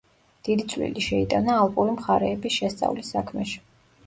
[0.47, 3.63] დიდი წვლილი შეიტანა ალპური მხარეების შესწავლის საქმეში.